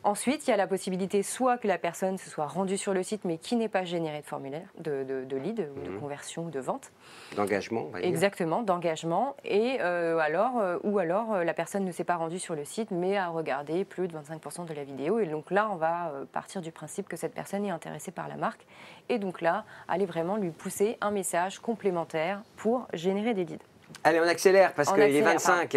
[0.05, 3.05] Ensuite, il y a la possibilité soit que la personne se soit rendue sur le
[3.05, 6.01] site mais qui n'ait pas généré de formulaire, de, de, lead, ou de mhm.
[6.01, 6.91] conversion ou de vente.
[7.37, 7.91] D'engagement.
[8.03, 9.37] Exactement, d'engagement.
[9.45, 12.65] Et euh, alors, euh, ou alors euh, la personne ne s'est pas rendue sur le
[12.65, 15.19] site mais a regardé plus de 25% de la vidéo.
[15.19, 18.37] Et donc là, on va partir du principe que cette personne est intéressée par la
[18.37, 18.67] marque.
[19.09, 23.65] Et donc là, aller vraiment lui pousser un message complémentaire pour générer des leads.
[24.05, 25.77] Allez, on accélère parce qu'il est 25.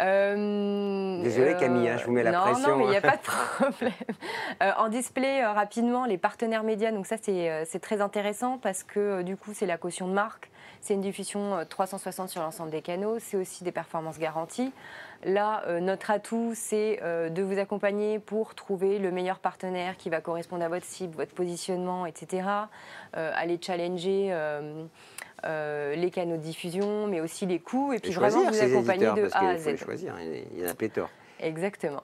[0.00, 2.68] Euh, Désolée Camille, hein, je vous mets la pression.
[2.68, 3.92] Non, mais il n'y a pas de problème.
[4.62, 9.36] Euh, en display, rapidement, les partenaires médias, donc ça c'est très intéressant parce que du
[9.36, 13.36] coup c'est la caution de marque, c'est une diffusion 360 sur l'ensemble des canaux, c'est
[13.36, 14.72] aussi des performances garanties.
[15.24, 20.64] Là, notre atout, c'est de vous accompagner pour trouver le meilleur partenaire qui va correspondre
[20.64, 22.46] à votre cible, votre positionnement, etc.
[23.12, 24.32] aller challenger
[25.44, 29.28] euh, les canaux de diffusion, mais aussi les coûts, et puis vraiment vous accompagner de
[29.32, 29.68] A à Z.
[29.68, 31.10] Il faut choisir, il y en a pléthore.
[31.40, 32.02] Exactement.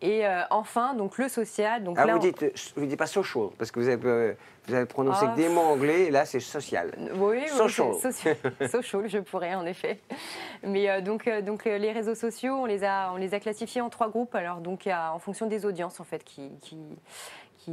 [0.00, 1.84] Et euh, enfin, donc le social.
[1.84, 2.44] Donc ah, là, vous dites,
[2.76, 4.34] vous dites pas social parce que vous avez, euh,
[4.66, 6.06] vous avez prononcé ah, des mots anglais.
[6.06, 6.92] Et là, c'est social.
[7.14, 7.88] Oui, social.
[8.04, 10.00] Oui, social, je pourrais en effet.
[10.62, 14.08] Mais donc, donc les réseaux sociaux, on les a, on les a classifiés en trois
[14.08, 14.34] groupes.
[14.34, 16.76] Alors donc, en fonction des audiences en fait qui, qui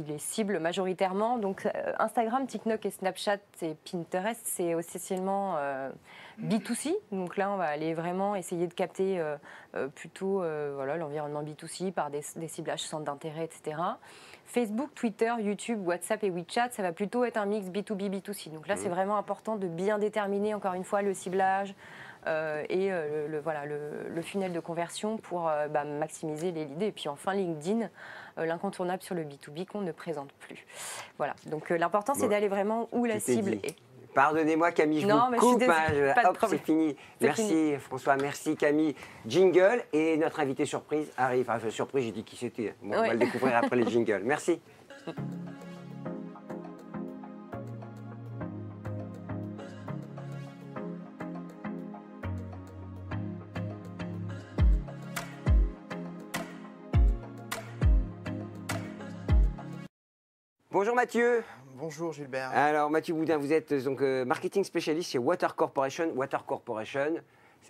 [0.02, 1.38] les cible majoritairement.
[1.38, 5.90] Donc euh, Instagram, TikTok et Snapchat et Pinterest, c'est essentiellement euh,
[6.42, 6.94] B2C.
[7.12, 10.42] Donc là, on va aller vraiment essayer de capter euh, plutôt
[10.74, 13.80] voilà, l'environnement B2C par des, ciblages centres d'intérêt, etc.
[14.44, 18.52] Facebook, Twitter, YouTube, WhatsApp et WeChat, ça va plutôt être un mix B2B, B2C.
[18.52, 18.92] Donc là, c'est mmh.
[18.92, 21.74] vraiment important de bien déterminer, encore une fois, le ciblage,
[22.68, 26.86] et le, voilà, le, funnel de conversion pour bah, maximiser les leads.
[26.86, 27.88] Et puis enfin, LinkedIn,
[28.36, 30.66] l'incontournable sur le B2B qu'on ne présente plus.
[31.18, 33.76] Voilà, donc l'important c'est d'aller vraiment où la cible est.
[34.16, 35.62] Pardonnez-moi Camille, je non, vous coupe.
[35.62, 36.96] Hein, hop, c'est fini.
[37.20, 38.94] merci François, merci Camille.
[39.26, 41.50] Jingle et notre invité surprise arrive.
[41.50, 42.74] Enfin, surprise, j'ai dit qui c'était.
[42.82, 44.22] On va le découvrir après les jingles.
[44.24, 44.58] Merci.
[60.70, 61.44] Bonjour Mathieu.
[61.78, 62.50] Bonjour Gilbert.
[62.54, 65.18] Alors Mathieu Boudin, vous êtes donc euh, marketing spécialiste chez.
[65.18, 66.10] Water Corporation,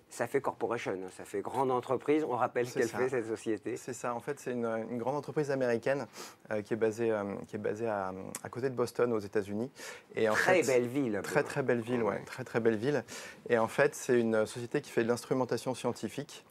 [0.09, 2.25] ça fait corporation, hein, ça fait grande entreprise.
[2.25, 3.77] On rappelle ce qu'elle fait cette société.
[3.77, 4.14] C'est ça.
[4.14, 6.07] En fait, c'est une, grande entreprise américaine
[6.51, 8.12] euh, qui est basée, euh, qui est basée à,
[8.51, 9.70] côté de Boston, aux États-Unis.
[10.14, 11.20] Et très belle ville.
[11.22, 12.22] Très très belle ville, ouais.
[12.25, 13.05] Très très belle ville.
[13.49, 16.44] Et en fait, c'est une société qui fait de l'instrumentation scientifique.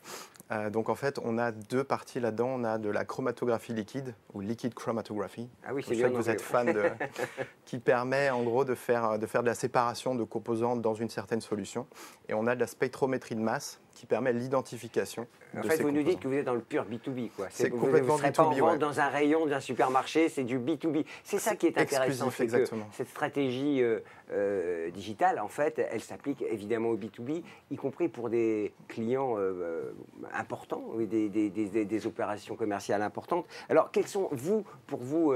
[0.51, 2.47] Euh, donc en fait, on a deux parties là-dedans.
[2.47, 5.49] On a de la chromatographie liquide ou liquid chromatography.
[5.65, 6.09] Ah oui, c'est bien.
[6.09, 6.83] vous êtes fan de,
[7.65, 11.09] qui permet en gros de faire de faire de la séparation de composants dans une
[11.09, 11.87] certaine solution.
[12.29, 15.25] Et on a de la spectrométrie de masse qui permet l'identification.
[15.57, 17.29] En fait, vous nous dites que vous êtes dans le pur B2B.
[17.49, 18.59] C'est complètement vous ne B2B.
[18.59, 21.05] Pas dans un rayon d'un supermarché, c'est du B2B.
[21.23, 22.29] C'est ça qui est intéressant.
[22.39, 22.87] exactement.
[22.91, 23.99] cette stratégie euh,
[24.31, 29.93] euh, digitale, en fait, elle s'applique évidemment au B2B, y compris pour des clients euh,
[30.33, 33.45] importants, des, des, des, des, opérations commerciales importantes.
[33.69, 35.33] Alors, quels sont, vous, pour vous,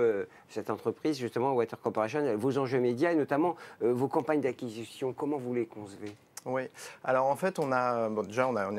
[0.49, 5.54] cette entreprise, justement, Water Corporation, vos enjeux médias et notamment vos campagnes d'acquisition Comment vous
[5.54, 6.13] les concevez?
[6.45, 6.63] Oui.
[7.04, 8.69] Alors en fait, on a, déjà, on a,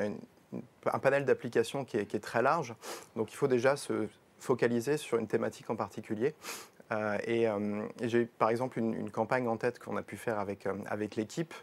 [0.86, 2.74] un panel d'applications qui est, très large.
[3.16, 6.34] Donc il faut déjà se focaliser sur une thématique en particulier.
[6.92, 10.66] Euh, euh, et, j'ai par exemple une, campagne en tête qu'on a pu faire avec,
[10.66, 11.54] euh, avec l'équipe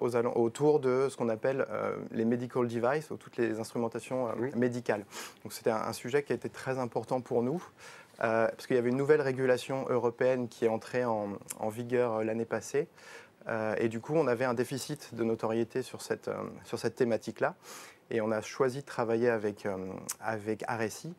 [0.00, 1.66] autour de ce qu'on appelle
[2.10, 5.04] les medical devices, ou toutes les instrumentations médicales.
[5.42, 7.62] Donc c'était un, sujet qui a été très important pour nous.
[8.16, 12.46] parce qu'il y avait une nouvelle régulation européenne qui est entrée en, en vigueur l'année
[12.46, 12.88] passée,
[13.48, 16.94] euh, et du coup, on avait un déficit de notoriété sur cette, euh, sur cette
[16.94, 17.54] thématique-là.
[18.10, 19.76] Et on a choisi de travailler avec, euh,
[20.20, 21.14] avec RSI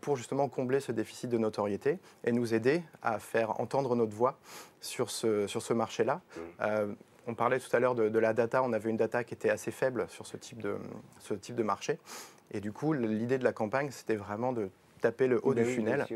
[0.00, 4.38] pour justement combler ce déficit de notoriété et nous aider à faire entendre notre voix
[4.80, 6.20] sur ce, sur ce marché-là.
[7.26, 9.72] On parlait tout à l'heure de, la data, on avait une data qui était assez
[9.72, 10.76] faible sur ce type de,
[11.18, 11.98] ce type de marché.
[12.52, 14.70] Et du coup, l'idée de la campagne, c'était vraiment de
[15.00, 16.06] taper le haut du funnel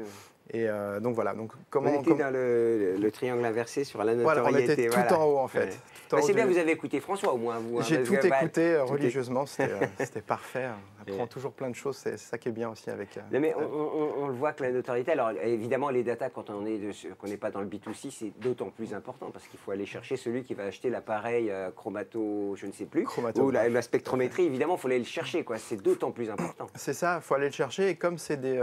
[0.50, 1.34] et euh, donc voilà.
[1.34, 4.40] Donc comment on était dans le, triangle inversé sur la notoriété.
[4.42, 5.78] Voilà, on était tout en haut en fait.
[6.10, 7.56] Bah, c'est bien, vous avez écouté François au moins.
[7.56, 10.68] Hein, J'ai tout écouté euh, religieusement, euh, c'était parfait.
[11.08, 13.18] On apprend toujours plein de choses, c'est ça qui est bien aussi avec.
[13.30, 16.80] mais on, le voit que la notoriété, alors évidemment les datas quand on est
[17.26, 20.42] n'est pas dans le B2C, c'est d'autant plus important parce qu'il faut aller chercher celui
[20.42, 23.06] qui va acheter l'appareil chromato, je ne sais plus,
[23.36, 25.58] ou la, spectrométrie, évidemment, il faut aller le chercher, quoi.
[25.58, 26.66] C'est d'autant plus important.
[26.74, 28.60] C'est ça, il faut aller le chercher et comme c'est des,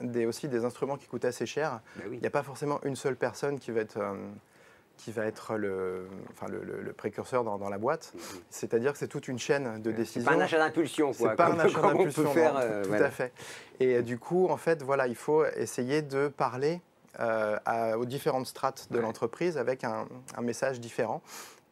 [0.00, 1.80] des, aussi des instruments qui coûtent assez cher.
[1.96, 4.14] Ben il n'y a pas forcément une seule personne qui va être, euh,
[4.96, 8.12] qui va être le, enfin, le, précurseur dans, la boîte.
[8.14, 8.20] Mhm.
[8.50, 10.30] C'est-à-dire que c'est toute une chaîne de décisions.
[10.30, 11.30] C'est pas un achat d'impulsion, quoi.
[11.30, 12.32] C'est pas un achat d'impulsion.
[12.36, 13.32] Euh, tout à fait.
[13.80, 16.80] Et euh, du coup, en fait, voilà, il faut essayer de parler
[17.96, 21.22] aux différentes strates de l'entreprise avec un, un, message différent.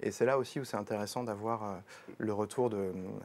[0.03, 1.67] Et c'est là aussi où c'est intéressant d'avoir euh,
[2.19, 2.71] le retour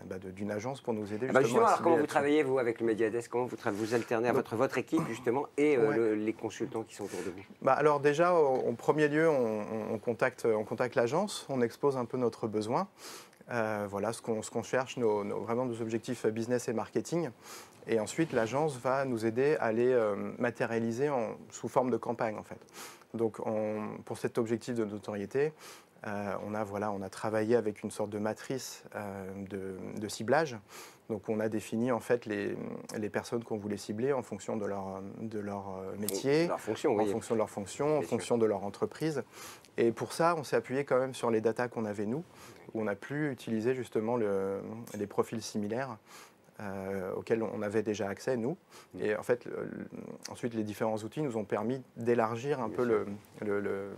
[0.06, 1.28] bah, d'une agence pour nous aider.
[1.30, 3.32] Ah bah, justement, alors comment vous travaillez, vous, avec le Mediadesk?
[3.32, 7.06] Comment vous, vous alternez à votre, votre équipe, justement, et euh, les consultants qui sont
[7.06, 7.44] autour de vous?
[7.62, 12.18] Bah, Alors déjà, en premier lieu, on, contacte, on contacte l'agence, on expose un peu
[12.18, 12.88] notre besoin.
[13.50, 17.30] Euh, voilà ce qu'on cherche, nos, vraiment nos objectifs business et marketing.
[17.88, 19.98] Et ensuite, l'agence va nous aider à les
[20.38, 22.60] matérialiser en, sous forme de campagne, en fait.
[23.13, 23.38] Donc,
[24.04, 25.54] pour cet objectif de notoriété,
[26.06, 29.26] euh, on, a, voilà, on a travaillé avec une sorte de matrice euh,
[29.98, 30.58] de, ciblage.
[31.10, 32.56] Donc on a défini en fait les,
[32.98, 36.96] les personnes qu'on voulait cibler en fonction de leur, de leur euh, métier, en fonction
[36.96, 39.24] de leur fonction, en fonction de leur entreprise.
[39.78, 42.24] Et pour ça, on s'est appuyé quand même sur les datas qu'on avait nous,
[42.74, 45.98] où on a pu utiliser justement les profils similaires
[47.16, 48.58] auxquels on avait déjà accès, nous.
[49.00, 49.48] Et en fait,
[50.32, 53.06] ensuite, les différents outils nous ont permis d'élargir un peu le,
[53.42, 53.92] le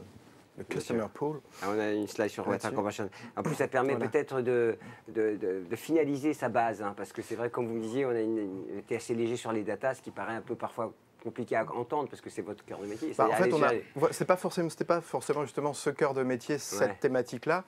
[0.64, 1.42] Customer Pool.
[1.62, 3.10] Ah, on a une slide sur WhatsApp Conversion.
[3.36, 7.50] En plus, ça permet peut-être de, de, finaliser sa base, hein, parce que c'est vrai,
[7.50, 10.36] comme vous me disiez, on a été assez léger sur les datas, ce qui paraît
[10.36, 10.94] un peu parfois
[11.24, 13.14] compliqué à entendre parce que c'est votre cœur de métier.
[13.18, 13.72] Bah, en fait, on a,
[14.12, 17.64] c'est pas forcément, c'était pas forcément justement ce cœur de métier, cette thématique-là.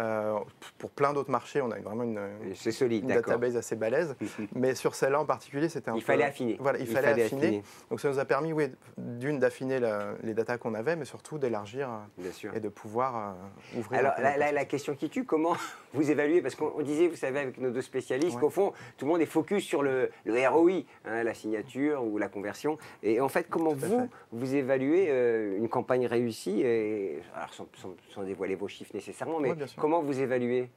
[0.00, 0.38] Euh,
[0.78, 4.16] pour plein d'autres marchés, on a vraiment une, solide, database assez balèze.
[4.54, 6.56] mais sur celle-là en particulier, c'était un il Fallait affiner.
[6.58, 7.62] Voilà, il, fallait, affiner.
[7.90, 9.78] Donc ça nous a permis, oui, d'une, d'affiner
[10.22, 11.88] les datas qu'on avait, mais surtout d'élargir
[12.54, 13.36] et de pouvoir
[13.76, 14.00] ouvrir.
[14.00, 15.56] Alors, la, la, question qui tue, comment
[15.92, 16.40] vous évaluez?
[16.40, 19.26] Parce qu'on disait, vous savez, avec nos deux spécialistes, qu'au fond, tout le monde est
[19.26, 22.78] focus sur le, le ROI, hein, la signature ou la conversion.
[23.02, 26.62] Et en fait, comment vous, vous évaluez euh, une campagne réussie?
[26.62, 29.54] Et, alors, sans, dévoiler vos chiffres nécessairement, mais
[29.98, 30.70] vous évaluez?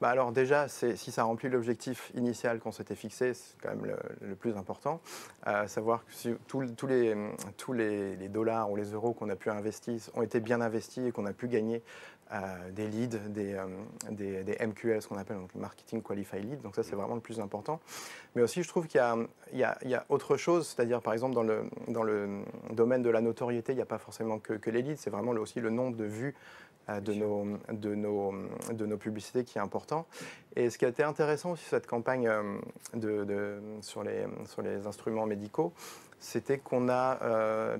[0.00, 4.34] Bah alors déjà, si ça remplit l'objectif initial qu'on s'était fixé, c'est quand même le,
[4.34, 5.00] plus important.
[5.46, 10.40] Euh, savoir que tous, les, dollars ou les euros qu'on a pu investir ont été
[10.40, 11.82] bien investis et qu'on a pu gagner
[12.32, 16.62] euh, des leads, des, euh, MQL, ce qu'on appelle donc Marketing Qualified Lead.
[16.62, 17.80] Donc ça, c'est vraiment le plus important.
[18.34, 19.00] Mais aussi, je trouve qu'il
[19.52, 23.82] y, a autre chose, c'est-à-dire par exemple dans le, domaine de la notoriété, il n'y
[23.82, 26.34] a pas forcément que, les leads, c'est vraiment aussi le nombre de vues
[26.88, 28.32] de nos, de, nos,
[28.72, 30.06] de nos publicités qui est important.
[30.56, 32.30] Et ce qui a été intéressant aussi cette campagne
[32.94, 35.72] de, de, sur, les, sur les instruments médicaux,
[36.18, 37.78] c'était qu'on a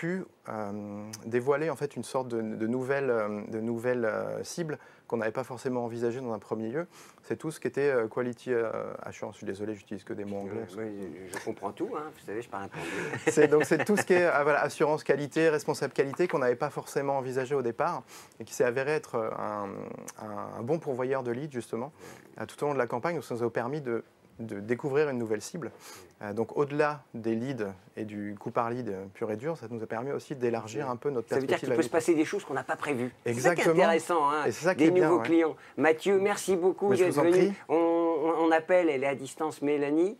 [0.00, 4.78] pu euh, dévoiler en fait une sorte de, de nouvelle, euh, de nouvelle euh, cible
[5.06, 6.86] qu'on n'avait pas forcément envisagé dans un premier lieu.
[7.22, 8.52] C'est tout ce qui était quality
[9.02, 9.34] assurance.
[9.34, 10.64] Je suis désolé, j'utilise que des mots anglais.
[10.68, 12.04] je comprends tout, hein.
[12.14, 13.48] vous savez, je parle un peu anglais.
[13.48, 17.18] donc c'est tout ce qui est voilà, assurance qualité, responsable qualité qu'on n'avait pas forcément
[17.18, 18.04] envisagé au départ
[18.38, 19.68] et qui s'est avéré être un,
[20.22, 21.92] un, bon pourvoyeur de leads justement
[22.46, 23.16] tout au long de la campagne.
[23.16, 24.04] Donc ça nous a permis de
[24.40, 25.70] de découvrir une nouvelle cible.
[26.22, 29.82] Euh, donc au-delà des leads et du coût par lead pur et dur, ça nous
[29.82, 31.50] a permis aussi d'élargir un peu notre perspective.
[31.50, 33.12] Ça veut dire qu'il peut se passer des choses qu'on n'a pas prévues.
[33.24, 33.74] Exactement.
[33.74, 35.56] C'est intéressant, hein, ça des nouveaux clients.
[35.76, 37.54] Mathieu, merci beaucoup d'être venu.
[37.68, 40.16] On, appelle, elle est à distance, Mélanie.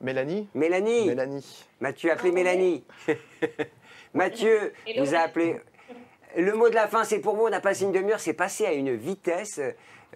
[0.00, 1.06] Mélanie Mélanie.
[1.06, 1.66] Mélanie.
[1.80, 2.84] Mathieu, appelez ah Mélanie.
[4.14, 5.60] Mathieu vous a appelé.
[6.36, 7.44] Le mot de la fin, c'est pour vous.
[7.44, 9.60] On a passé une demi-heure, c'est passé à une vitesse.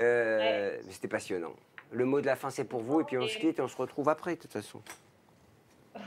[0.00, 1.52] Euh, c'était passionnant.
[1.90, 3.68] Le mot de la fin, c'est pour vous, et puis on se quitte et on
[3.68, 4.82] se retrouve après, de toute façon.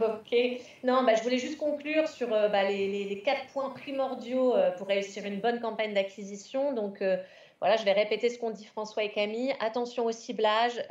[0.02, 0.36] Ok.
[0.84, 4.88] Non, bah, je voulais juste conclure sur euh, bah, les, quatre points primordiaux euh, pour
[4.88, 6.74] réussir une bonne campagne d'acquisition.
[6.74, 7.18] Donc, euh,
[7.60, 9.54] voilà, je vais répéter ce qu'ont dit François et Camille.
[9.60, 10.82] Attention au ciblage.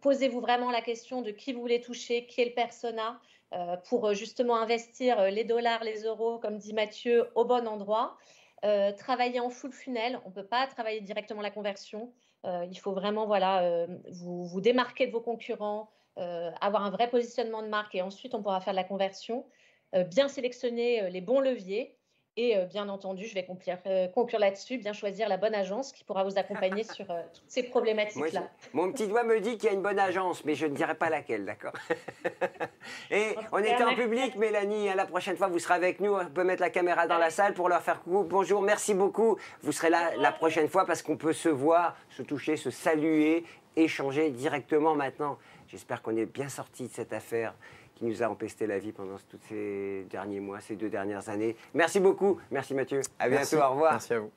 [0.00, 3.20] Posez-vous vraiment la question de qui vous voulez toucher, qui est le persona,
[3.90, 8.16] pour justement investir les dollars, les euros, comme dit Mathieu, au bon endroit.
[8.96, 10.18] travailler en full funnel.
[10.24, 12.10] On ne peut pas travailler directement la conversion.
[12.44, 13.26] Euh, il faut vraiment
[13.62, 18.02] euh, vous, vous démarquer de vos concurrents, euh, avoir un vrai positionnement de marque et
[18.02, 19.46] ensuite on pourra faire de la conversion.
[20.10, 21.98] bien sélectionner les bons leviers
[22.36, 23.76] et bien entendu, je vais conclure,
[24.14, 28.48] conclure là-dessus, bien choisir la bonne agence qui pourra vous accompagner sur toutes ces problématiques-là.
[28.72, 30.94] Mon petit doigt me dit qu'il y a une bonne agence, mais je ne dirai
[30.94, 31.72] pas laquelle, d'accord
[33.10, 34.88] Et on était en public, Mélanie.
[34.88, 36.14] Hein, la prochaine fois, vous serez avec nous.
[36.14, 38.24] On peut mettre la caméra dans la salle pour leur faire coucou.
[38.24, 39.36] Bonjour, merci beaucoup.
[39.62, 43.44] Vous serez là la prochaine fois parce qu'on peut se voir, se toucher, se saluer,
[43.76, 45.38] échanger directement maintenant.
[45.68, 47.54] J'espère qu'on est bien sorti de cette affaire
[47.94, 51.56] qui nous a empesté la vie pendant tous ces derniers mois, ces deux dernières années.
[51.74, 52.40] Merci beaucoup.
[52.50, 53.00] Merci Mathieu.
[53.18, 53.58] À bientôt.
[53.58, 53.92] Au revoir.
[53.92, 54.30] Merci à vous.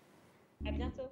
[0.66, 1.04] À bientôt.